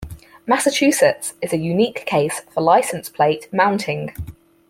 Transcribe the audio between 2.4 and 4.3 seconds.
for license plate mounting.